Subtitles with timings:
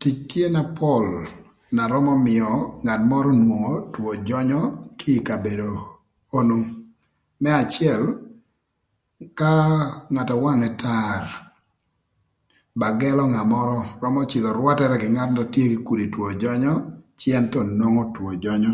[0.00, 1.06] Tic tye na pol
[1.76, 2.48] na römö mïö
[2.84, 4.60] ngat mörö nwongo two jönyö
[5.00, 5.70] kï ï kabedo
[6.38, 6.56] onu.
[7.42, 8.02] Më acël
[9.38, 9.52] ka
[10.12, 11.22] ngat na wangë tar
[12.80, 16.74] ba gëlö ngat mörö römö cïdhö rwatërë kï ngat na tye kï kudi two jönyö
[17.18, 18.72] cë ën thon nwongo twö jönyö